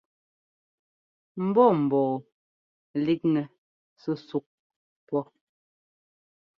[1.47, 2.09] Mbɔ́ mbɔɔ
[3.03, 3.43] líkŋɛ
[4.01, 4.45] súsúk
[5.07, 5.19] pɔ.